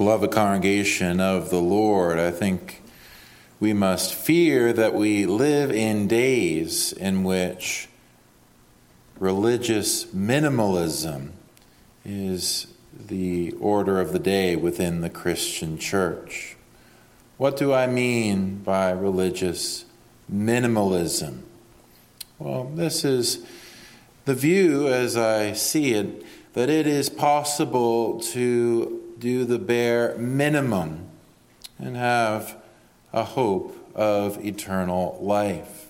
[0.00, 2.80] beloved congregation of the Lord, I think
[3.60, 7.86] we must fear that we live in days in which
[9.18, 11.32] religious minimalism
[12.02, 12.66] is
[12.98, 16.56] the order of the day within the Christian church.
[17.36, 19.84] What do I mean by religious
[20.32, 21.42] minimalism?
[22.38, 23.44] Well, this is
[24.24, 31.06] the view as I see it that it is possible to do the bare minimum
[31.78, 32.56] and have
[33.12, 35.88] a hope of eternal life.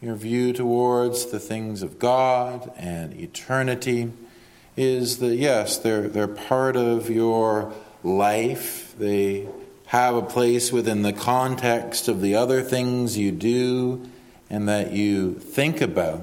[0.00, 4.12] Your view towards the things of God and eternity
[4.76, 7.72] is that, yes, they're, they're part of your
[8.02, 8.94] life.
[8.98, 9.46] They
[9.86, 14.08] have a place within the context of the other things you do
[14.48, 16.22] and that you think about.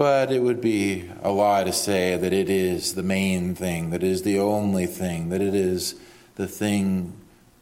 [0.00, 4.02] But it would be a lie to say that it is the main thing, that
[4.02, 5.94] it is the only thing, that it is
[6.36, 7.12] the thing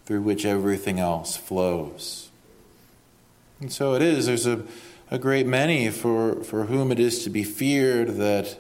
[0.07, 2.29] through which everything else flows.
[3.59, 4.27] And so it is.
[4.27, 4.63] There's a,
[5.11, 8.57] a great many for, for whom it is to be feared that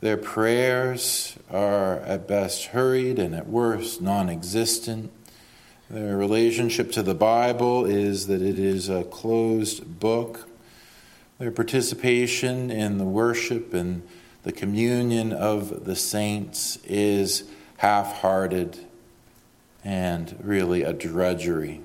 [0.00, 5.10] their prayers are at best hurried and at worst non existent.
[5.90, 10.47] Their relationship to the Bible is that it is a closed book.
[11.38, 14.02] Their participation in the worship and
[14.42, 17.44] the communion of the saints is
[17.76, 18.78] half hearted
[19.84, 21.80] and really a drudgery.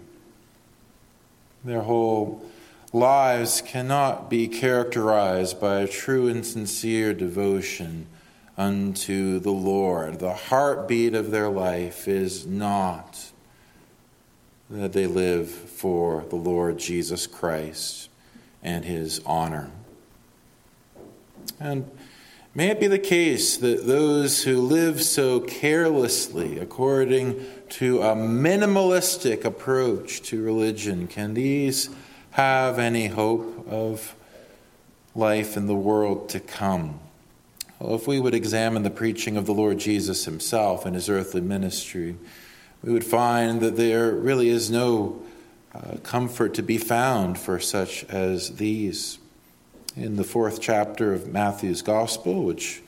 [1.63, 2.43] Their whole
[2.91, 8.07] lives cannot be characterized by a true and sincere devotion
[8.57, 10.17] unto the Lord.
[10.17, 13.31] The heartbeat of their life is not
[14.69, 18.09] that they live for the Lord Jesus Christ
[18.63, 19.69] and his honor.
[21.59, 21.89] And
[22.55, 29.43] may it be the case that those who live so carelessly, according to a minimalistic
[29.43, 31.89] approach to religion, can these
[32.31, 34.15] have any hope of
[35.13, 36.99] life in the world to come?
[37.79, 41.41] Well, if we would examine the preaching of the Lord Jesus himself and his earthly
[41.41, 42.15] ministry,
[42.81, 45.21] we would find that there really is no
[45.75, 49.17] uh, comfort to be found for such as these.
[49.95, 52.81] In the fourth chapter of Matthew's Gospel, which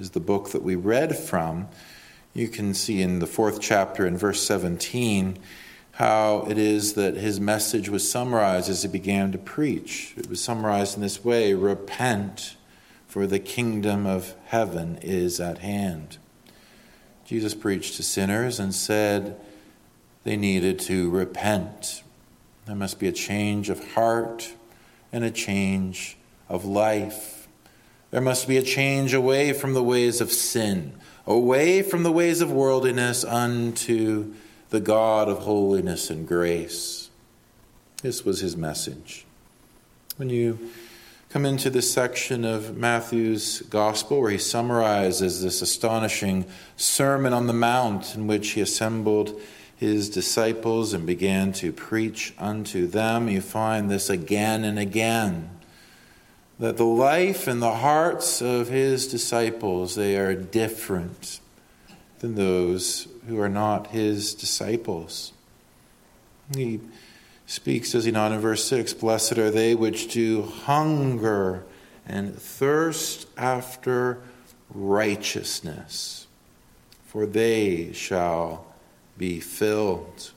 [0.00, 1.68] is the book that we read from,
[2.34, 5.38] you can see in the fourth chapter in verse 17
[5.92, 10.14] how it is that his message was summarized as he began to preach.
[10.16, 12.56] It was summarized in this way Repent,
[13.06, 16.16] for the kingdom of heaven is at hand.
[17.26, 19.38] Jesus preached to sinners and said
[20.24, 22.02] they needed to repent.
[22.66, 24.54] There must be a change of heart
[25.12, 26.16] and a change
[26.48, 27.48] of life.
[28.10, 30.92] There must be a change away from the ways of sin,
[31.26, 34.34] away from the ways of worldliness unto
[34.70, 37.10] the God of holiness and grace.
[38.02, 39.24] This was his message.
[40.16, 40.70] When you
[41.30, 46.44] come into this section of Matthew's gospel where he summarizes this astonishing
[46.76, 49.40] Sermon on the Mount in which he assembled
[49.82, 55.50] his disciples and began to preach unto them, you find this again and again
[56.60, 61.40] that the life and the hearts of his disciples they are different
[62.20, 65.32] than those who are not his disciples.
[66.54, 66.78] He
[67.44, 71.64] speaks does he not in verse 6 blessed are they which do hunger
[72.06, 74.20] and thirst after
[74.72, 76.28] righteousness
[77.04, 78.71] for they shall
[79.18, 80.32] be filled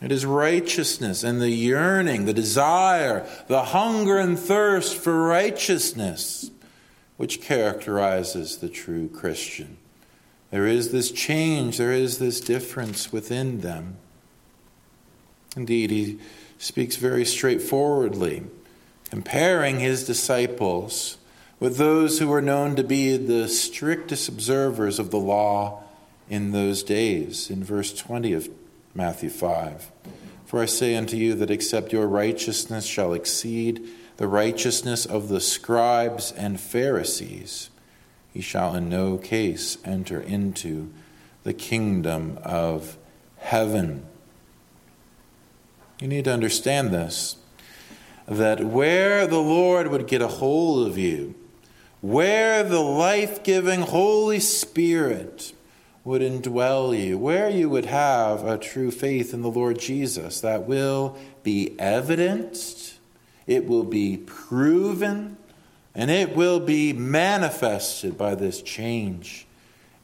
[0.00, 6.50] it is righteousness and the yearning, the desire, the hunger and thirst for righteousness
[7.16, 9.78] which characterizes the true Christian.
[10.50, 13.96] There is this change, there is this difference within them.
[15.56, 16.18] Indeed, he
[16.58, 18.44] speaks very straightforwardly,
[19.08, 21.16] comparing his disciples
[21.58, 25.82] with those who were known to be the strictest observers of the law
[26.28, 27.50] in those days.
[27.50, 28.48] In verse 20 of
[28.94, 29.90] Matthew 5.
[30.44, 33.86] For I say unto you that except your righteousness shall exceed
[34.16, 37.68] the righteousness of the scribes and Pharisees,
[38.32, 40.90] ye shall in no case enter into
[41.42, 42.96] the kingdom of
[43.38, 44.06] heaven.
[46.00, 47.36] You need to understand this
[48.28, 51.34] that where the Lord would get a hold of you,
[52.00, 55.52] where the life giving Holy Spirit
[56.06, 60.64] would indwell you, where you would have a true faith in the Lord Jesus that
[60.64, 62.94] will be evidenced,
[63.48, 65.36] it will be proven,
[65.96, 69.48] and it will be manifested by this change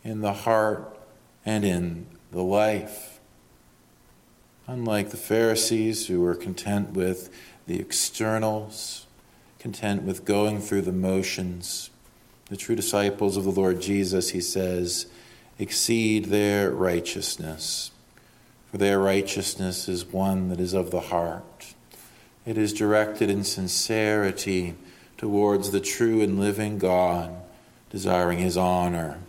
[0.03, 0.99] in the heart
[1.47, 3.21] and in the life.
[4.67, 7.31] Unlike the Pharisees who were content with
[7.69, 9.07] the externals,
[9.61, 11.91] content with going through the motions,
[12.49, 15.07] the true disciples of the Lord Jesus, he says,
[15.63, 17.93] exceed their righteousness.
[18.71, 21.75] For their righteousness is one that is of the heart.
[22.45, 24.75] It is directed in sincerity
[25.17, 27.33] towards the true and living God,
[27.91, 29.21] desiring his honor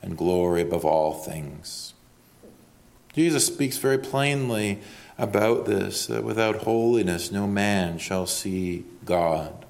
[0.00, 1.92] and glory above all things.
[3.12, 4.78] Jesus speaks very plainly
[5.18, 9.66] about this that without holiness no man shall see God.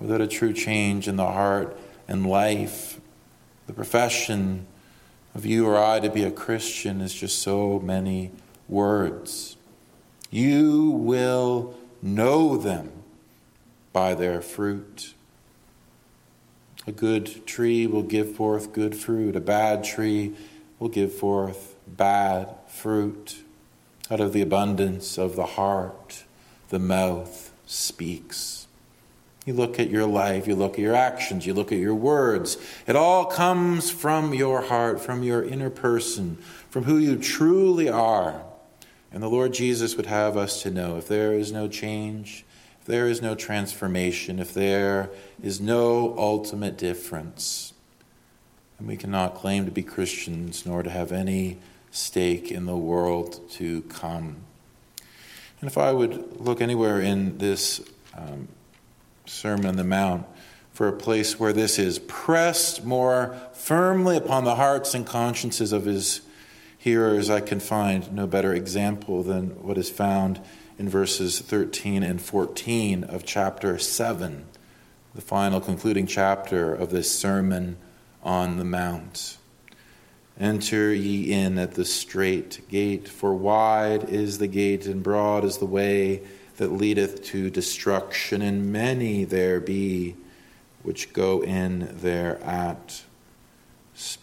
[0.00, 1.78] Without a true change in the heart
[2.08, 2.98] and life,
[3.68, 4.66] the profession
[5.34, 8.32] of you or I to be a Christian is just so many
[8.68, 9.56] words.
[10.30, 12.90] You will know them
[13.92, 15.14] by their fruit.
[16.86, 20.34] A good tree will give forth good fruit, a bad tree
[20.78, 23.42] will give forth bad fruit.
[24.10, 26.24] Out of the abundance of the heart,
[26.70, 28.59] the mouth speaks.
[29.46, 32.58] You look at your life, you look at your actions, you look at your words.
[32.86, 36.36] It all comes from your heart, from your inner person,
[36.68, 38.42] from who you truly are.
[39.12, 42.44] And the Lord Jesus would have us to know if there is no change,
[42.80, 45.10] if there is no transformation, if there
[45.42, 47.72] is no ultimate difference,
[48.78, 51.58] and we cannot claim to be Christians nor to have any
[51.90, 54.36] stake in the world to come.
[55.60, 57.82] And if I would look anywhere in this
[58.16, 58.48] um,
[59.30, 60.26] Sermon on the Mount
[60.72, 65.84] for a place where this is pressed more firmly upon the hearts and consciences of
[65.84, 66.22] his
[66.76, 70.40] hearers, I can find no better example than what is found
[70.78, 74.46] in verses 13 and 14 of chapter 7,
[75.14, 77.76] the final concluding chapter of this Sermon
[78.22, 79.36] on the Mount.
[80.38, 85.58] Enter ye in at the strait gate, for wide is the gate and broad is
[85.58, 86.22] the way
[86.60, 90.14] that leadeth to destruction, and many there be
[90.82, 93.02] which go in thereat.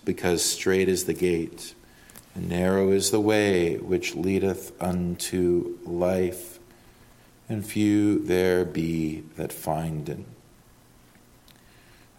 [0.05, 1.73] Because strait is the gate,
[2.35, 6.59] and narrow is the way which leadeth unto life,
[7.49, 10.19] and few there be that find it.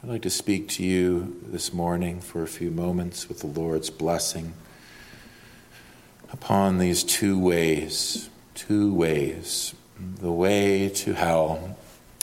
[0.02, 3.90] I'd like to speak to you this morning for a few moments with the Lord's
[3.90, 4.54] blessing
[6.32, 11.76] upon these two ways, two ways the way to hell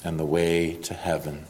[0.03, 1.45] and the way to heaven.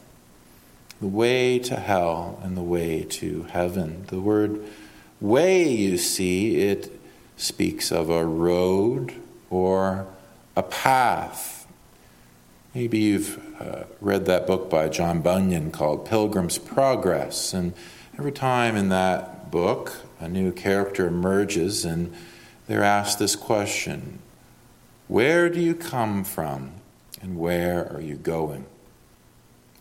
[1.01, 4.05] The way to hell and the way to heaven.
[4.07, 4.63] The word
[5.19, 6.91] way, you see, it
[7.37, 9.13] speaks of a road
[9.49, 10.07] or
[10.55, 11.55] a path
[12.75, 17.71] Maybe you've uh, read that book by John Bunyan called Pilgrim's Progress, and
[18.19, 22.13] every time in that book, a new character emerges and
[22.67, 24.19] they're asked this question
[25.07, 26.71] Where do you come from
[27.21, 28.65] and where are you going?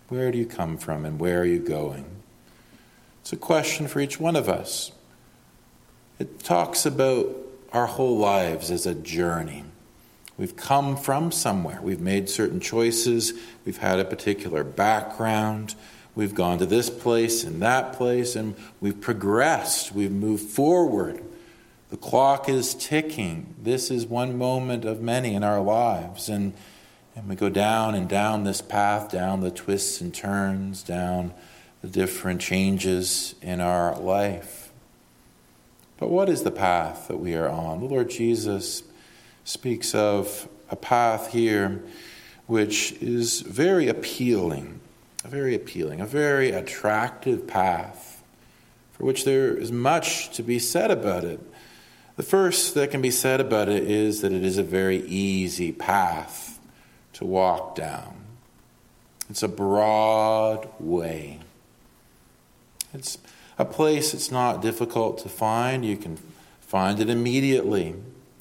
[0.09, 2.05] Where do you come from and where are you going?
[3.23, 4.93] It's a question for each one of us.
[6.19, 7.35] It talks about
[7.73, 9.65] our whole lives as a journey.
[10.37, 11.81] We've come from somewhere.
[11.81, 13.33] We've made certain choices.
[13.65, 15.75] We've had a particular background.
[16.15, 19.93] We've gone to this place and that place, and we've progressed.
[19.93, 21.23] We've moved forward.
[21.95, 23.55] The clock is ticking.
[23.63, 26.29] This is one moment of many in our lives.
[26.29, 26.53] And,
[27.15, 31.33] and we go down and down this path, down the twists and turns, down
[31.83, 34.73] the different changes in our life.
[35.97, 37.79] But what is the path that we are on?
[37.79, 38.83] The Lord Jesus
[39.45, 41.81] speaks of a path here
[42.49, 44.81] which is very appealing,
[45.25, 48.21] a very appealing, a very attractive path
[48.95, 51.39] for which there is much to be said about it.
[52.17, 55.73] The first that can be said about it is that it is a very easy
[55.73, 56.61] path
[57.15, 58.15] to walk down.
[59.29, 61.41] It's a broad way.
[62.93, 63.19] It's
[63.59, 65.85] a place that's not difficult to find.
[65.85, 66.19] You can
[66.61, 67.97] find it immediately.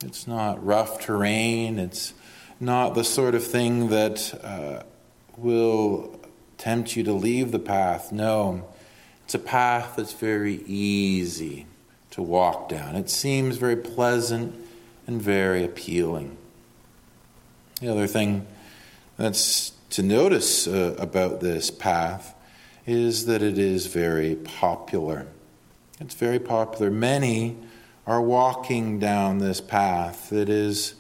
[0.05, 1.79] It's not rough terrain.
[1.79, 2.13] It's
[2.59, 4.83] not the sort of thing that uh,
[5.35, 6.19] will
[6.59, 8.11] tempt you to leave the path.
[8.11, 8.67] No,
[9.23, 11.65] it's a path that's very easy
[12.13, 12.95] to walk down.
[12.95, 14.53] It seems very pleasant
[15.07, 16.37] and very appealing.
[17.81, 18.45] The other thing
[19.17, 22.35] that's to notice uh, about this path
[22.85, 25.25] is that it is very popular.
[25.99, 26.91] It's very popular.
[26.91, 27.57] Many
[28.05, 30.31] are walking down this path.
[30.31, 30.93] It is,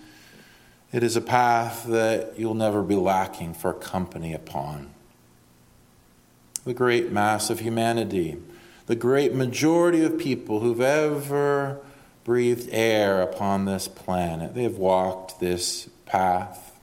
[0.91, 4.89] it is a path that you'll never be lacking for company upon.
[6.65, 8.37] The great mass of humanity,
[8.85, 11.79] the great majority of people who've ever
[12.23, 14.53] breathed air upon this planet.
[14.55, 16.79] They have walked this path.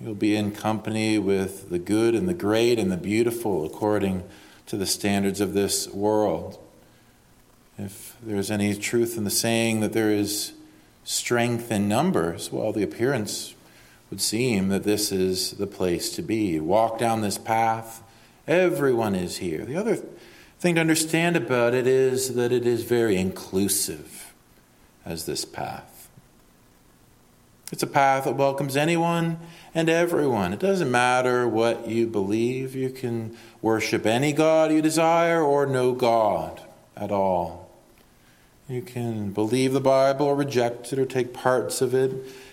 [0.00, 4.24] You'll be in company with the good and the great and the beautiful according
[4.66, 6.58] to the standards of this world.
[7.78, 10.52] If there's any truth in the saying that there is
[11.04, 13.54] strength in numbers, well, the appearance
[14.10, 16.60] would seem that this is the place to be.
[16.60, 18.02] Walk down this path,
[18.46, 19.64] everyone is here.
[19.64, 19.98] The other
[20.62, 24.32] thing to understand about it is that it is very inclusive
[25.04, 26.08] as this path.
[27.72, 29.40] It's a path that welcomes anyone
[29.74, 30.52] and everyone.
[30.52, 32.76] It doesn't matter what you believe.
[32.76, 36.62] You can worship any God you desire or no God
[36.96, 37.68] at all.
[38.68, 42.12] You can believe the Bible or reject it or take parts of it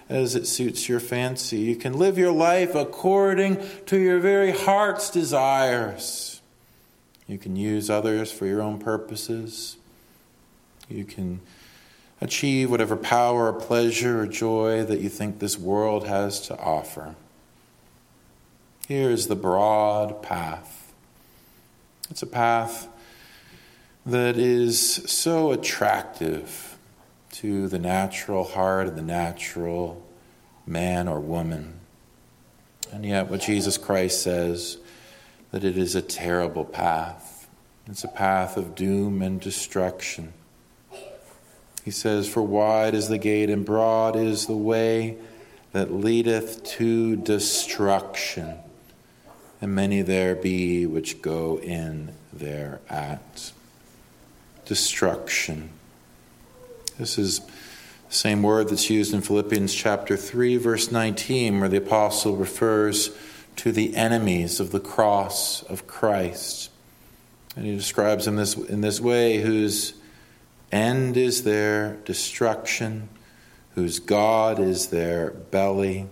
[0.09, 1.59] as it suits your fancy.
[1.59, 6.38] You can live your life according to your very heart's desires.
[7.29, 9.77] You can use others for your own purposes.
[10.89, 11.41] You can
[12.19, 17.13] achieve whatever power or pleasure or joy that you think this world has to offer.
[18.87, 20.91] Here is the broad path.
[22.09, 22.87] It's a path
[24.07, 26.79] that is so attractive
[27.33, 30.03] to the natural heart of the natural
[30.65, 31.79] man or woman.
[32.91, 34.79] And yet, what Jesus Christ says,
[35.51, 37.47] that it is a terrible path.
[37.87, 40.33] It's a path of doom and destruction.
[41.83, 45.17] He says, For wide is the gate and broad is the way
[45.71, 48.55] that leadeth to destruction,
[49.61, 53.51] and many there be which go in thereat.
[54.65, 55.71] Destruction.
[56.99, 61.77] This is the same word that's used in Philippians chapter 3, verse 19, where the
[61.77, 63.15] apostle refers
[63.59, 66.71] to the enemies of the cross of Christ.
[67.57, 69.95] And he describes them this, in this way whose
[70.71, 73.09] end is their destruction,
[73.75, 76.07] whose God is their belly,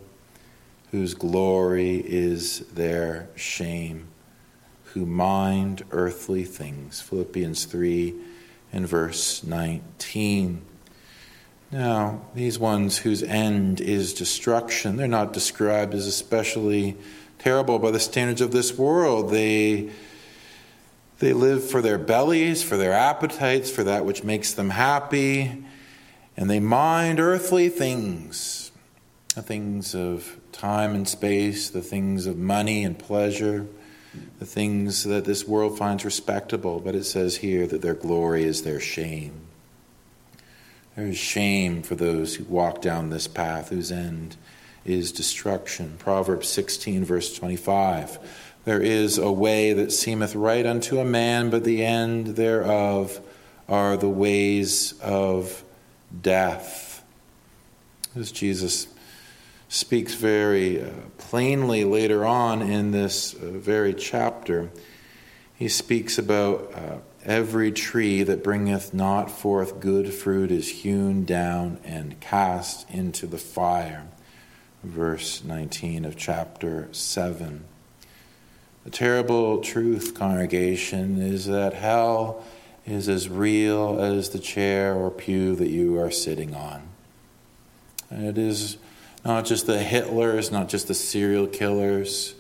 [0.92, 4.08] whose glory is their shame,
[4.94, 7.00] who mind earthly things.
[7.00, 8.14] Philippians 3
[8.74, 10.64] and verse 19.
[11.72, 16.98] Now, these ones whose end is destruction, they're not described as especially
[17.40, 19.32] terrible by the standards of this world.
[19.32, 19.92] They
[21.20, 25.64] they live for their bellies, for their appetites, for that which makes them happy,
[26.36, 28.72] and they mind earthly things
[29.38, 33.68] the things of time and space, the things of money and pleasure,
[34.40, 36.80] the things that this world finds respectable.
[36.80, 39.42] But it says here that their glory is their shame.
[40.96, 44.38] There is shame for those who walk down this path whose end
[44.88, 45.96] is destruction.
[46.00, 48.20] Proverbs 16, verse 25.
[48.66, 53.22] There is a way that seemeth right unto a man, but the end thereof
[53.70, 55.64] are the ways of
[56.22, 57.04] death.
[58.16, 58.88] As Jesus
[59.70, 64.70] speaks very uh, plainly later on in this uh, very chapter,
[65.54, 71.80] he speaks about uh, every tree that bringeth not forth good fruit is hewn down
[71.84, 74.08] and cast into the fire.
[74.84, 77.64] Verse 19 of chapter 7.
[78.84, 82.44] The terrible truth, congregation, is that hell
[82.86, 86.84] is as real as the chair or pew that you are sitting on.
[88.10, 88.78] And it is
[89.26, 92.36] not just the Hitlers, not just the serial killers,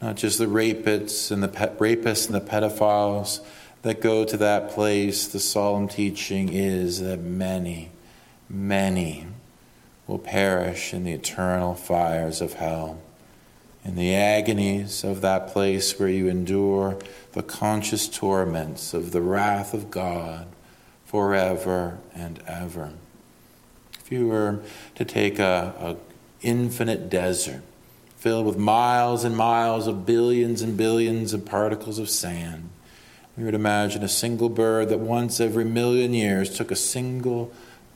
[0.00, 3.40] not just the rapists and the pe- rapists and the pedophiles
[3.82, 5.28] that go to that place.
[5.28, 7.90] The solemn teaching is that many,
[8.48, 9.28] many
[10.12, 13.00] will perish in the eternal fires of hell
[13.82, 16.98] in the agonies of that place where you endure
[17.32, 20.46] the conscious torments of the wrath of God
[21.06, 22.92] forever and ever.
[23.98, 24.60] If you were
[24.96, 27.62] to take a, a infinite desert
[28.18, 32.68] filled with miles and miles of billions and billions of particles of sand,
[33.34, 37.50] we would imagine a single bird that once every million years took a single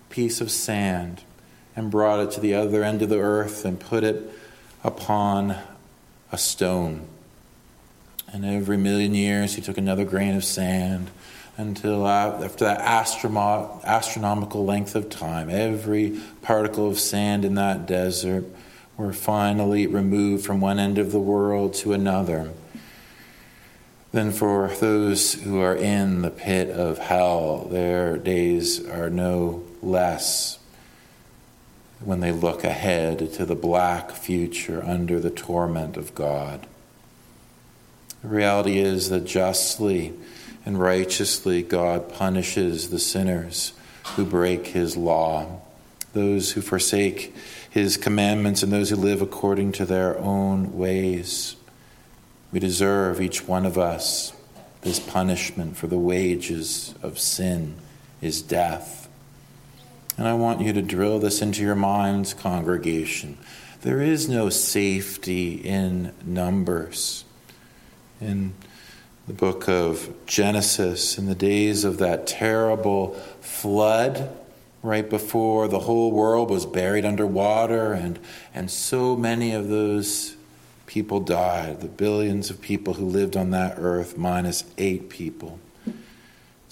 [0.09, 1.23] piece of sand
[1.77, 4.29] and brought it to the other end of the earth and put it
[4.83, 5.57] upon
[6.33, 7.07] a stone.
[8.33, 11.11] And every million years, he took another grain of sand
[11.59, 18.45] until uh, after that astronomical length of time, every particle of sand in that desert
[18.97, 22.51] were finally removed from one end of the world to another.
[24.13, 30.59] Then, for those who are in the pit of hell, their days are no less
[32.01, 36.67] when they look ahead to the black future under the torment of God.
[38.23, 40.13] The reality is that justly
[40.65, 43.73] and righteously God punishes the sinners
[44.15, 45.61] who break his law,
[46.13, 47.35] those who forsake
[47.71, 51.57] his commandments, and those who live according to their own ways.
[52.53, 54.33] We deserve, each one of us,
[54.83, 57.77] this punishment for the wages of sin
[58.21, 59.06] is death.
[60.17, 63.37] And I want you to drill this into your minds, congregation.
[63.83, 67.25] There is no safety in numbers.
[68.21, 68.55] In
[69.27, 74.35] the book of Genesis, in the days of that terrible flood,
[74.83, 78.19] right before the whole world was buried underwater, and,
[78.55, 80.37] and so many of those
[80.87, 85.59] people died, the billions of people who lived on that earth, minus eight people.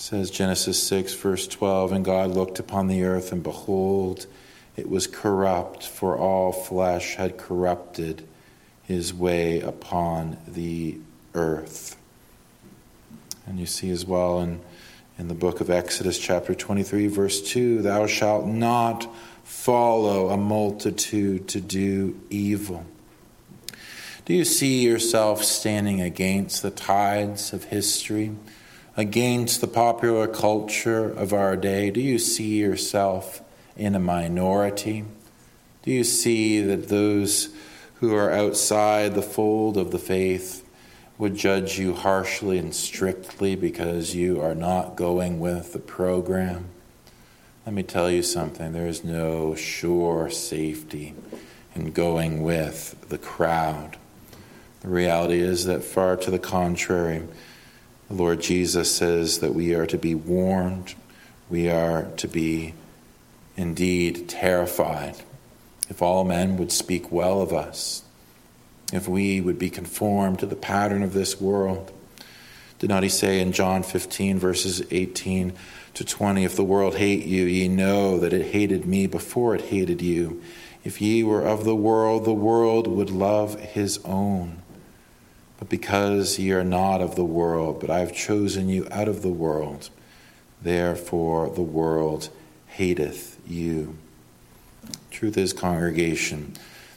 [0.04, 4.26] Says Genesis 6, verse 12, and God looked upon the earth, and behold,
[4.76, 8.28] it was corrupt, for all flesh had corrupted
[8.82, 10.99] his way upon the
[11.32, 11.96] earth.
[13.46, 14.61] And you see as well in,
[15.18, 19.08] in the book of Exodus, chapter 23, verse 2 Thou shalt not
[19.42, 22.84] follow a multitude to do evil.
[24.26, 28.32] Do you see yourself standing against the tides of history,
[28.96, 31.90] against the popular culture of our day?
[31.90, 33.42] Do you see yourself
[33.76, 35.04] in a minority?
[35.82, 37.48] Do you see that those
[37.96, 40.64] who are outside the fold of the faith
[41.18, 46.66] would judge you harshly and strictly because you are not going with the program?
[47.66, 51.14] Let me tell you something there is no sure safety
[51.74, 53.96] in going with the crowd.
[54.80, 57.22] The reality is that, far to the contrary,
[58.08, 60.94] the Lord Jesus says that we are to be warned,
[61.49, 62.75] we are to be
[63.56, 65.16] indeed terrified
[65.88, 68.02] if all men would speak well of us,
[68.92, 71.92] if we would be conformed to the pattern of this world.
[72.78, 75.52] Did not he say in John 15, verses 18
[75.94, 79.62] to 20, If the world hate you, ye know that it hated me before it
[79.62, 80.42] hated you.
[80.83, 84.61] If ye were of the world, the world would love his own.
[85.68, 89.29] Because ye are not of the world, but I have chosen you out of the
[89.29, 89.90] world,
[90.61, 92.29] therefore the world
[92.66, 93.96] hateth you.
[95.11, 96.55] Truth is, congregation,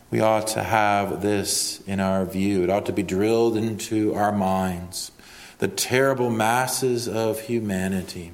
[0.10, 2.63] we ought to have this in our view.
[2.63, 5.12] It ought to be drilled into our minds.
[5.60, 8.32] The terrible masses of humanity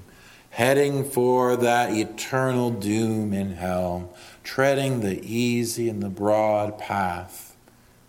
[0.53, 7.42] heading for that eternal doom in hell, treading the easy and the broad path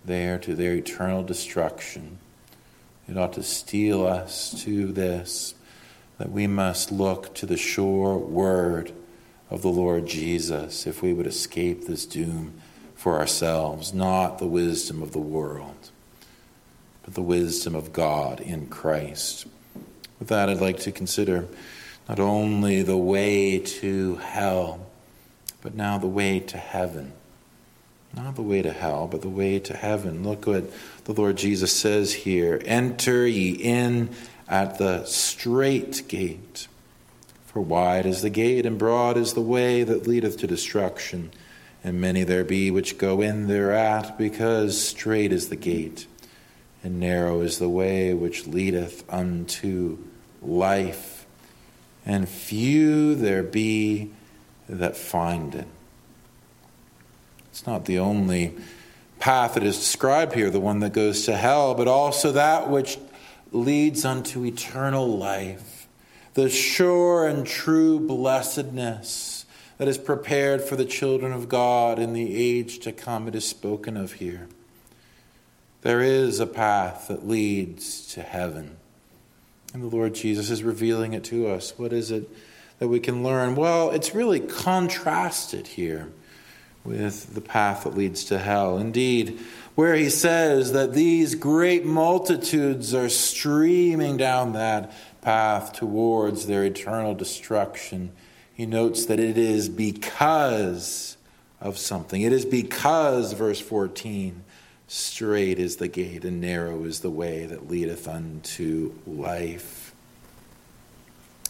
[0.04, 2.18] there to their eternal destruction.
[3.08, 5.54] It ought to steel us to this
[6.18, 8.92] that we must look to the sure word
[9.50, 12.60] of the Lord Jesus if we would escape this doom
[12.94, 15.90] for ourselves, not the wisdom of the world,
[17.04, 19.46] but the wisdom of God in Christ.
[20.18, 21.46] With that, I'd like to consider
[22.08, 24.86] not only the way to hell,
[25.60, 27.12] but now the way to heaven.
[28.16, 30.22] Not the way to hell, but the way to heaven.
[30.22, 30.70] Look what
[31.04, 34.10] the Lord Jesus says here Enter ye in
[34.48, 36.68] at the strait gate.
[37.46, 41.30] For wide is the gate, and broad is the way that leadeth to destruction,
[41.82, 46.06] and many there be which go in thereat, because strait is the gate,
[46.82, 49.98] and narrow is the way which leadeth unto
[50.42, 51.26] life,
[52.04, 54.10] and few there be
[54.68, 55.68] that find it.
[57.54, 58.52] It's not the only
[59.20, 62.98] path that is described here, the one that goes to hell, but also that which
[63.52, 65.86] leads unto eternal life,
[66.34, 69.46] the sure and true blessedness
[69.78, 73.28] that is prepared for the children of God in the age to come.
[73.28, 74.48] It is spoken of here.
[75.82, 78.78] There is a path that leads to heaven.
[79.72, 81.78] And the Lord Jesus is revealing it to us.
[81.78, 82.28] What is it
[82.80, 83.54] that we can learn?
[83.54, 86.10] Well, it's really contrasted here
[86.84, 88.78] with the path that leads to hell.
[88.78, 89.40] Indeed,
[89.74, 94.92] where he says that these great multitudes are streaming down that
[95.22, 98.12] path towards their eternal destruction,
[98.52, 101.16] he notes that it is because
[101.60, 102.22] of something.
[102.22, 104.44] It is because, verse 14,
[104.86, 109.94] strait is the gate and narrow is the way that leadeth unto life.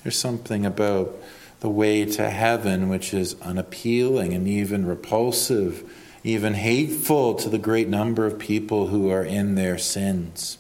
[0.03, 1.16] There's something about
[1.61, 5.90] the way to heaven, which is unappealing and even repulsive,
[6.23, 10.59] even hateful to the great number of people who are in their sins.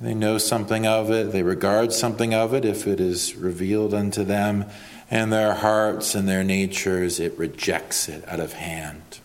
[0.00, 4.24] They know something of it, they regard something of it if it is revealed unto
[4.24, 4.66] them,
[5.10, 9.20] and their hearts and their natures, it rejects it out of hand.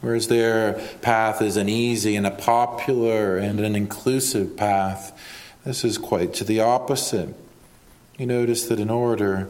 [0.00, 5.18] Whereas their path is an easy and a popular and an inclusive path,
[5.64, 7.34] This is quite to the opposite.
[8.16, 9.48] You notice that in order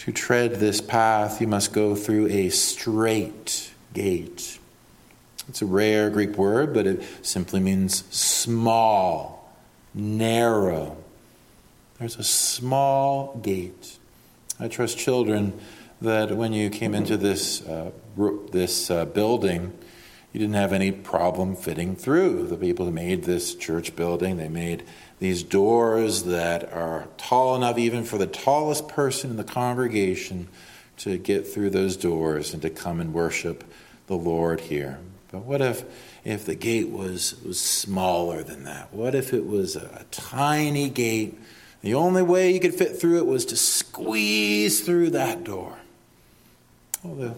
[0.00, 4.58] to tread this path, you must go through a strait gate.
[5.46, 9.52] It's a rare Greek word, but it simply means small,
[9.92, 10.96] narrow.
[11.98, 13.98] There's a small gate.
[14.58, 15.60] I trust children
[16.00, 17.90] that when you came into this, uh,
[18.52, 19.76] this uh, building,
[20.32, 22.46] you didn't have any problem fitting through.
[22.46, 24.84] The people who made this church building, they made
[25.18, 30.48] these doors that are tall enough even for the tallest person in the congregation
[30.98, 33.64] to get through those doors and to come and worship
[34.06, 34.98] the Lord here.
[35.32, 35.84] But what if
[36.24, 38.92] if the gate was was smaller than that?
[38.92, 41.38] What if it was a, a tiny gate?
[41.82, 45.76] The only way you could fit through it was to squeeze through that door.
[47.02, 47.34] Well, the,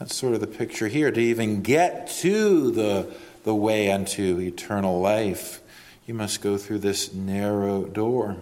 [0.00, 1.10] that's sort of the picture here.
[1.12, 5.60] To even get to the, the way unto eternal life,
[6.06, 8.38] you must go through this narrow door.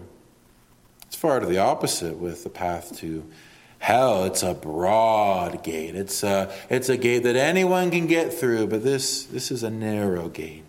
[1.09, 3.29] It's far to the opposite with the path to
[3.81, 4.25] hell.
[4.25, 5.97] It's a broad gate.
[5.97, 9.71] It's a, it's a gate that anyone can get through, but this, this is a
[9.71, 10.65] narrow gate.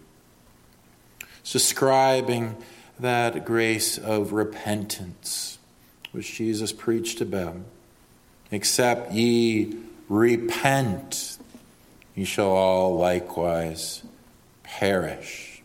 [1.42, 2.58] It's describing
[3.00, 5.60] that grace of repentance
[6.14, 7.58] which Jesus preached about.
[8.52, 9.78] Except ye
[10.10, 11.38] repent,
[12.16, 14.04] ye shall all likewise
[14.64, 15.62] perish.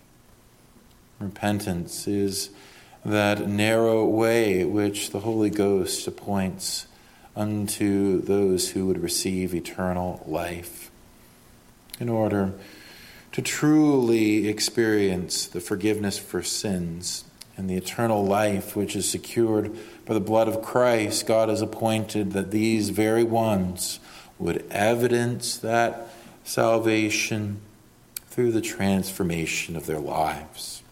[1.19, 2.51] Repentance is
[3.05, 6.87] that narrow way which the Holy Ghost appoints
[7.35, 10.91] unto those who would receive eternal life.
[11.99, 12.53] In order
[13.33, 17.25] to truly experience the forgiveness for sins
[17.57, 19.77] and the eternal life which is secured
[20.07, 24.01] by the blood of Christ, God has appointed that these very ones
[24.39, 26.09] would evidence that
[26.45, 27.61] salvation
[28.29, 30.83] through the transformation of their lives.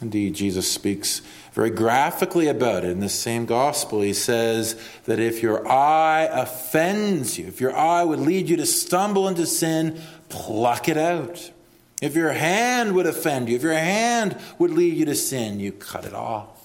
[0.00, 4.00] Indeed, Jesus speaks very graphically about it in the same gospel.
[4.00, 8.66] He says that if your eye offends you, if your eye would lead you to
[8.66, 11.50] stumble into sin, pluck it out.
[12.00, 15.72] If your hand would offend you, if your hand would lead you to sin, you
[15.72, 16.57] cut it off.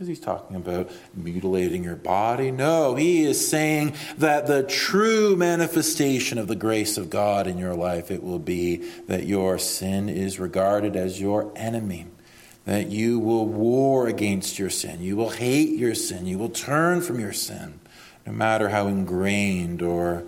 [0.00, 2.50] Is he talking about mutilating your body?
[2.50, 7.74] No, he is saying that the true manifestation of the grace of God in your
[7.74, 12.06] life it will be that your sin is regarded as your enemy.
[12.64, 15.02] That you will war against your sin.
[15.02, 16.26] You will hate your sin.
[16.26, 17.80] You will turn from your sin,
[18.24, 20.24] no matter how ingrained or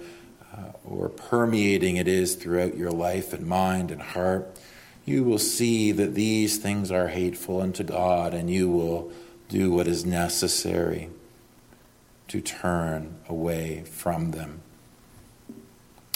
[0.57, 4.57] uh, or permeating it is throughout your life and mind and heart,
[5.05, 9.13] you will see that these things are hateful unto God and you will
[9.49, 11.11] do what is necessary
[12.29, 14.61] to turn away from them.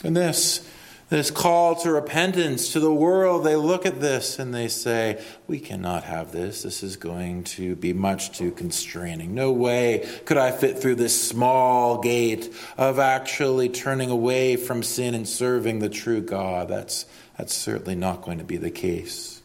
[0.02, 0.68] And this
[1.08, 5.58] this call to repentance to the world, they look at this and they say, We
[5.58, 6.62] cannot have this.
[6.62, 9.34] This is going to be much too constraining.
[9.34, 15.14] No way could I fit through this small gate of actually turning away from sin
[15.14, 16.68] and serving the true God.
[16.68, 17.06] That's,
[17.38, 19.38] that's certainly not going to be the case.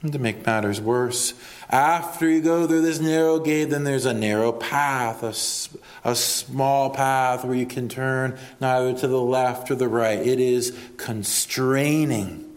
[0.00, 1.34] And to make matters worse,
[1.70, 6.90] after you go through this narrow gate, then there's a narrow path, a, a small
[6.90, 10.20] path where you can turn neither to the left or the right.
[10.20, 12.48] It is constraining,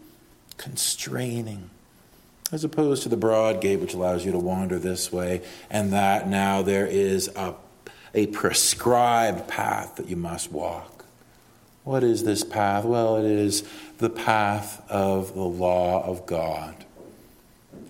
[0.58, 1.72] constraining.
[2.52, 6.28] As opposed to the broad gate, which allows you to wander this way and that.
[6.28, 7.56] Now there is a,
[8.14, 11.06] a prescribed path that you must walk.
[11.86, 12.86] What is this path?
[12.86, 13.64] Well, it is
[13.98, 16.86] the path of the law of God.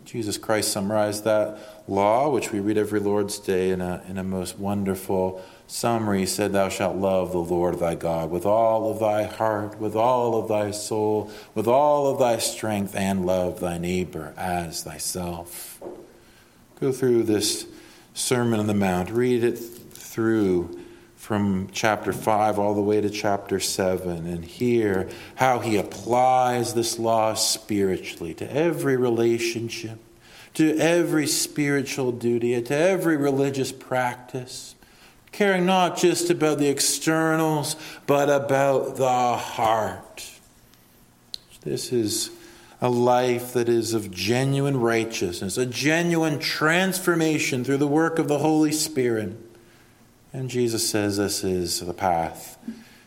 [0.06, 4.24] Jesus Christ summarized that law, which we read every Lord's Day in a, in a
[4.24, 6.20] most wonderful summary.
[6.20, 9.96] He said, Thou shalt love the Lord thy God with all of thy heart, with
[9.96, 15.82] all of thy soul, with all of thy strength, and love thy neighbor as thyself.
[16.80, 17.66] Go through this
[18.14, 20.81] Sermon on the Mount, read it through
[21.32, 27.00] from chapter 5 all the way to chapter 7 and hear how he applies this
[27.00, 29.98] law spiritually to every relationship,
[30.54, 34.76] to every spiritual duty, and to every religious practice,
[35.32, 40.30] caring not just about the externals, but about the heart.
[41.62, 42.30] This is
[42.82, 48.40] a life that is of genuine righteousness, a genuine transformation through the work of the
[48.40, 49.38] Holy Spirit.
[50.34, 52.58] And Jesus says this is the path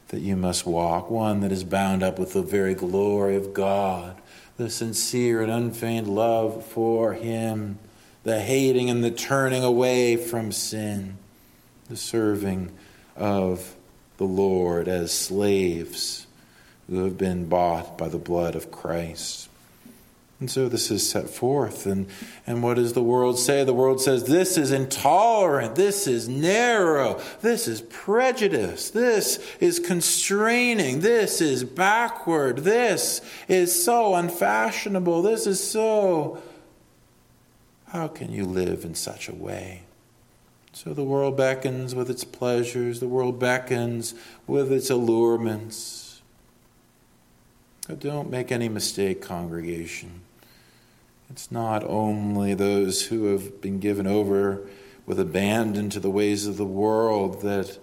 [0.09, 4.17] that you must walk, one that is bound up with the very glory of God,
[4.57, 7.79] the sincere and unfeigned love for Him,
[8.23, 11.17] the hating and the turning away from sin,
[11.89, 12.71] the serving
[13.17, 13.75] of
[14.19, 16.27] the Lord as slaves
[16.89, 19.49] who have been bought by the blood of Christ.
[20.45, 21.87] And so this is set forth.
[21.87, 22.07] And,
[22.47, 23.65] and what does the world say?
[23.65, 31.01] The world says this is intolerant, this is narrow, this is prejudice, this is constraining,
[31.01, 36.43] this is backward, this is so unfashionable, this is so.
[37.89, 39.85] How can you live in such a way?
[40.75, 44.13] So the world beckons with its pleasures, the world beckons
[44.47, 46.21] with its allurements.
[47.89, 50.24] But don't make any mistake, congregation.
[51.31, 54.67] It's not only those who have been given over
[55.07, 57.79] with abandon to the ways of the world that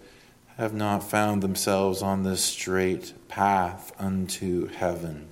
[0.57, 5.27] have not found themselves on this straight path unto heaven.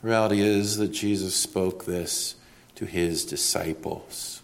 [0.00, 2.36] The reality is that Jesus spoke this
[2.76, 4.42] to his disciples.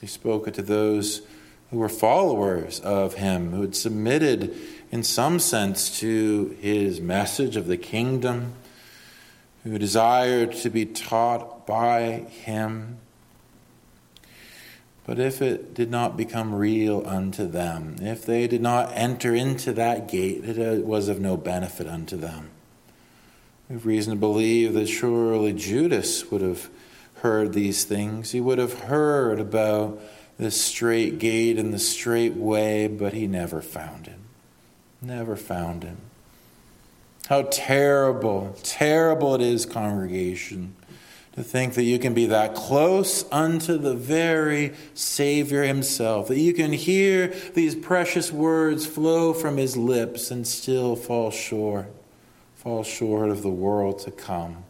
[0.00, 1.22] He spoke it to those
[1.70, 4.56] who were followers of him, who had submitted
[4.90, 8.54] in some sense to his message of the kingdom
[9.64, 12.98] who desired to be taught by him.
[15.04, 19.72] But if it did not become real unto them, if they did not enter into
[19.72, 22.50] that gate, it was of no benefit unto them.
[23.68, 26.68] We have reason to believe that surely Judas would have
[27.16, 28.32] heard these things.
[28.32, 30.00] He would have heard about
[30.38, 34.20] the strait gate and the strait way, but he never found him.
[35.02, 35.98] Never found him.
[37.28, 40.74] How terrible, terrible it is, congregation,
[41.34, 46.54] to think that you can be that close unto the very Savior Himself, that you
[46.54, 51.92] can hear these precious words flow from His lips and still fall short,
[52.56, 54.64] fall short of the world to come.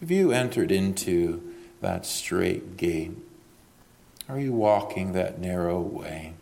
[0.00, 1.42] Have you entered into
[1.80, 3.16] that strait gate?
[4.28, 6.34] Are you walking that narrow way?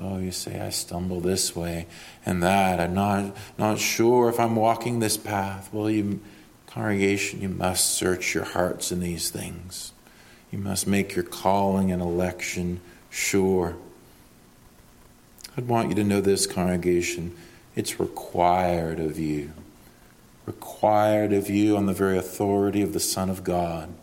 [0.00, 1.86] Oh, you say, I stumble this way
[2.26, 2.80] and that.
[2.80, 5.68] I'm not, not sure if I'm walking this path.
[5.72, 6.20] Well, you,
[6.66, 9.92] congregation, you must search your hearts in these things.
[10.50, 12.80] You must make your calling and election
[13.10, 13.76] sure.
[15.56, 17.36] I'd want you to know this, congregation.
[17.76, 19.52] It's required of you.
[20.46, 23.94] Required of you on the very authority of the Son of God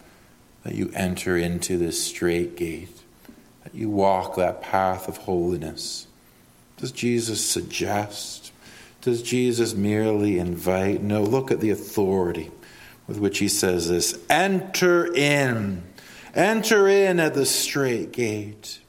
[0.63, 3.00] that you enter into this strait gate
[3.63, 6.07] that you walk that path of holiness?
[6.77, 8.51] Does Jesus suggest?
[9.01, 11.01] Does Jesus merely invite?
[11.01, 12.51] No, look at the authority
[13.07, 15.83] with which he says this Enter in,
[16.33, 18.79] enter in at the strait gate.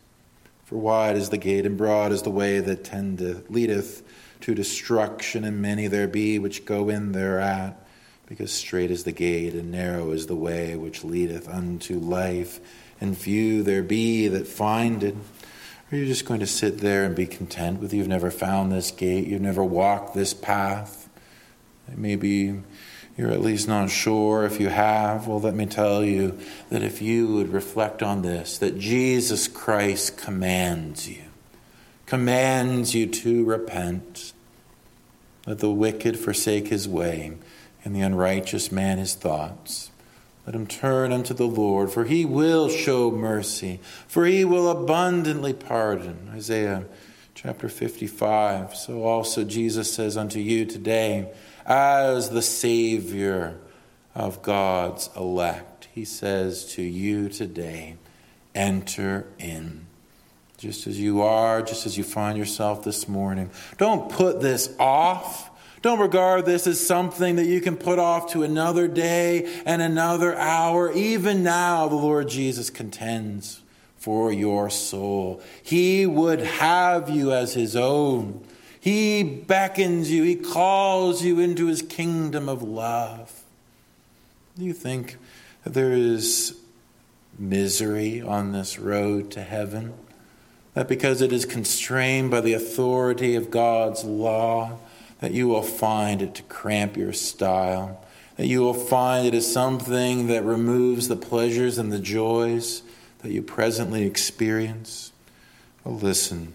[0.65, 4.03] For wide is the gate and broad is the way that tendeth, leadeth
[4.41, 7.79] to destruction, and many there be which go in thereat.
[8.27, 12.61] Because strait is the gate and narrow is the way which leadeth unto life
[13.03, 15.17] and few there be that find it?
[15.91, 18.91] Are you just going to sit there and be content with you've never found this
[18.91, 21.11] gate, you've never walked this path?
[21.95, 22.63] Maybe
[23.19, 25.27] you're at least not sure if you have.
[25.27, 26.39] Well, let me tell you
[26.71, 31.25] that if you would reflect on this, that Jesus Christ commands you,
[32.07, 34.33] commands you to repent.
[35.47, 37.33] Let the wicked forsake his way,
[37.85, 39.92] and the unrighteous man his thoughts.
[40.47, 45.53] Let him turn unto the Lord, for he will show mercy, for he will abundantly
[45.53, 46.31] pardon.
[46.35, 46.85] Isaiah
[47.35, 48.75] chapter 55.
[48.75, 51.33] So also Jesus says unto you today,
[51.65, 53.59] as the Savior
[54.15, 57.97] of God's elect, he says to you today,
[58.55, 59.87] enter in.
[60.59, 63.51] Just as you are, just as you find yourself this morning.
[63.79, 65.51] Don't put this off.
[65.83, 70.37] Don't regard this as something that you can put off to another day and another
[70.37, 70.93] hour.
[70.93, 73.61] Even now, the Lord Jesus contends
[73.97, 75.43] for your soul.
[75.63, 78.45] He would have you as his own.
[78.79, 83.43] He beckons you, he calls you into his kingdom of love.
[84.59, 85.17] Do you think
[85.65, 86.59] that there is
[87.39, 89.95] misery on this road to heaven?
[90.75, 94.79] That because it is constrained by the authority of God's law,
[95.23, 98.05] that you will find it to cramp your style,
[98.35, 102.83] that you will find it is something that removes the pleasures and the joys
[103.21, 105.13] that you presently experience.
[105.85, 106.55] Well, listen.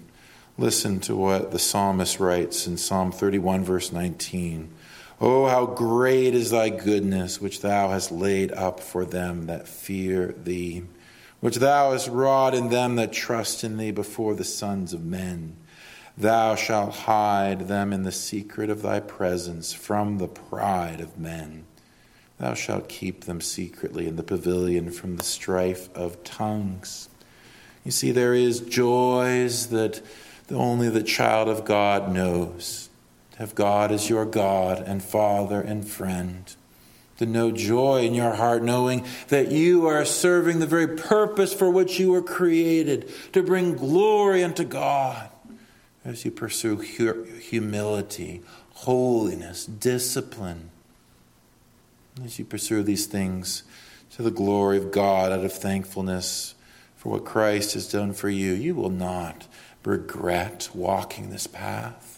[0.58, 4.70] Listen to what the psalmist writes in Psalm 31, verse 19.
[5.22, 10.36] Oh, how great is thy goodness, which thou hast laid up for them that fear
[10.44, 10.84] thee,
[11.40, 15.56] which thou hast wrought in them that trust in thee before the sons of men.
[16.18, 21.66] Thou shalt hide them in the secret of thy presence from the pride of men.
[22.40, 27.10] Thou shalt keep them secretly in the pavilion from the strife of tongues.
[27.84, 30.02] You see, there is joys that
[30.50, 32.90] only the child of God knows.
[33.34, 36.56] To have God as your God and Father and friend.
[37.18, 41.68] to know joy in your heart, knowing that you are serving the very purpose for
[41.68, 45.28] which you were created, to bring glory unto God
[46.08, 48.42] as you pursue humility,
[48.76, 50.70] holiness, discipline,
[52.24, 53.64] as you pursue these things
[54.12, 56.56] to the glory of God out of thankfulness
[56.96, 59.48] for what Christ has done for you, you will not
[59.84, 62.17] regret walking this path.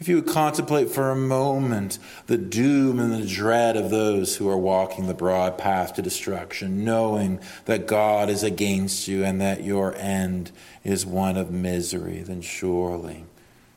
[0.00, 4.48] If you would contemplate for a moment the doom and the dread of those who
[4.48, 9.62] are walking the broad path to destruction, knowing that God is against you and that
[9.62, 10.52] your end
[10.84, 13.26] is one of misery, then surely,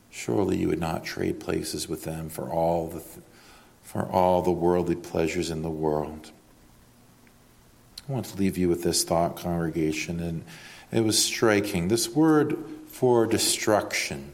[0.09, 3.03] surely you would not trade places with them for all the,
[3.81, 6.31] for all the worldly pleasures in the world.
[8.07, 10.45] I want to leave you with this thought, congregation, and
[10.89, 11.89] it was striking.
[11.89, 12.57] This word
[12.87, 14.32] for destruction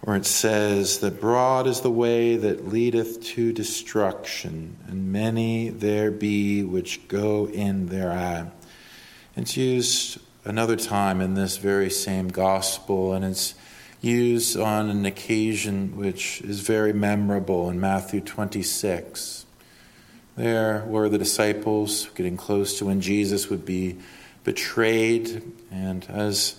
[0.00, 6.10] where it says that broad is the way that leadeth to destruction, and many there
[6.10, 8.52] be which go in thereat.
[9.36, 13.54] It's used another time in this very same gospel, and it's
[14.00, 19.44] used on an occasion which is very memorable in Matthew 26.
[20.36, 23.98] There were the disciples getting close to when Jesus would be
[24.44, 26.54] betrayed, and as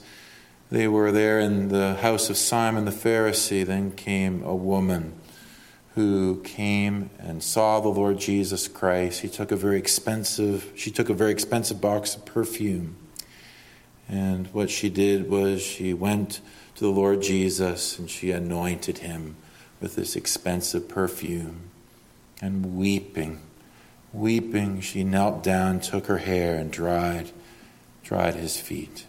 [0.72, 3.66] they were there in the house of Simon the Pharisee.
[3.66, 5.14] Then came a woman
[5.96, 9.22] who came and saw the Lord Jesus Christ.
[9.22, 12.96] He took a very expensive, she took a very expensive box of perfume.
[14.08, 16.42] And what she did was she went
[16.76, 19.36] to the Lord Jesus and she anointed him
[19.82, 21.70] with this expensive perfume.
[22.42, 23.42] And weeping,
[24.14, 27.32] weeping, she knelt down, took her hair, and dried,
[28.04, 29.06] dried his feet.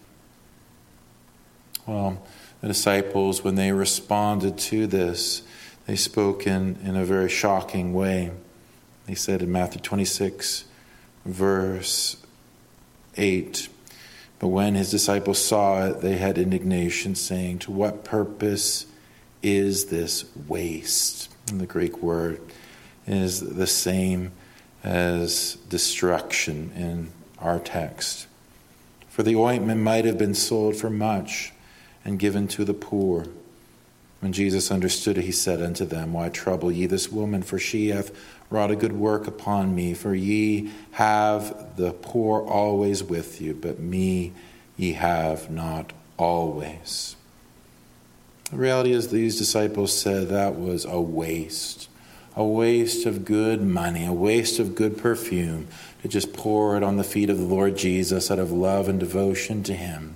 [1.91, 2.23] Well,
[2.61, 5.43] the disciples, when they responded to this,
[5.87, 8.31] they spoke in, in a very shocking way.
[9.07, 10.67] They said in Matthew 26,
[11.25, 12.17] verse
[13.17, 13.69] 8,
[14.39, 18.87] But when his disciples saw it, they had indignation, saying, To what purpose
[19.43, 21.29] is this waste?
[21.51, 22.41] And the Greek word
[23.09, 24.31] is the same
[24.85, 28.29] as destruction in our text.
[29.09, 31.53] For the ointment might have been sold for much
[32.05, 33.27] and given to the poor.
[34.21, 37.43] When Jesus understood it, he said unto them, Why trouble ye this woman?
[37.43, 38.11] For she hath
[38.51, 39.95] wrought a good work upon me.
[39.95, 44.33] For ye have the poor always with you, but me
[44.77, 47.17] ye have not always.
[48.51, 51.89] The reality is, these disciples said that was a waste.
[52.37, 55.69] A waste of good money, a waste of good perfume
[56.03, 58.99] to just pour it on the feet of the Lord Jesus out of love and
[58.99, 60.15] devotion to Him.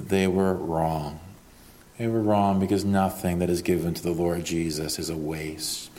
[0.00, 1.20] But they were wrong.
[1.98, 5.90] They were wrong because nothing that is given to the Lord Jesus is a waste.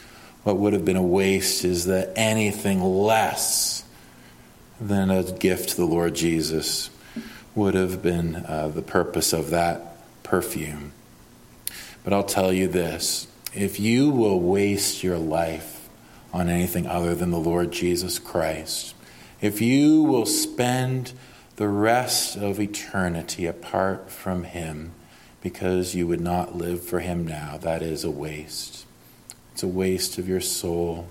[0.42, 3.84] What would have been a waste is that anything less
[4.80, 6.90] than a gift to the Lord Jesus
[7.54, 10.94] would have been uh, the purpose of that perfume.
[12.04, 15.88] But I'll tell you this if you will waste your life
[16.34, 18.96] on anything other than the Lord Jesus Christ,
[19.42, 21.14] if you will spend
[21.62, 24.92] the rest of eternity apart from Him
[25.42, 27.56] because you would not live for Him now.
[27.62, 28.84] That is a waste.
[29.54, 31.08] It's a waste of your soul.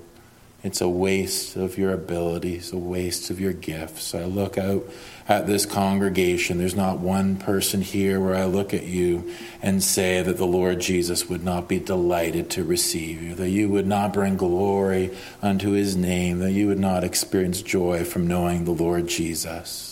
[0.65, 4.13] It's a waste of your abilities, a waste of your gifts.
[4.13, 4.91] I look out
[5.29, 6.59] at this congregation.
[6.59, 9.33] There's not one person here where I look at you
[9.63, 13.69] and say that the Lord Jesus would not be delighted to receive you, that you
[13.69, 18.65] would not bring glory unto his name, that you would not experience joy from knowing
[18.65, 19.90] the Lord Jesus.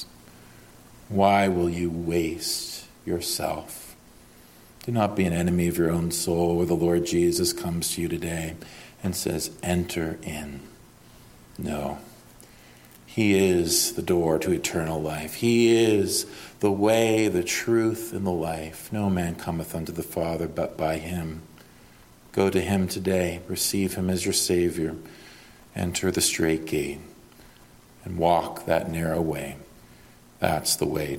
[1.09, 3.97] Why will you waste yourself?
[4.85, 8.03] Do not be an enemy of your own soul where the Lord Jesus comes to
[8.03, 8.57] you today
[9.03, 10.61] and says, Enter in.
[11.59, 11.99] No.
[13.07, 15.35] He is the door to eternal life.
[15.35, 16.27] He is
[16.61, 18.93] the way, the truth, and the life.
[18.93, 21.43] No man cometh unto the Father but by him.
[22.33, 23.41] Go to him today.
[23.49, 24.95] Receive him as your Savior.
[25.75, 27.01] Enter the strait gate
[28.05, 29.57] and walk that narrow way.
[30.39, 31.17] That's the way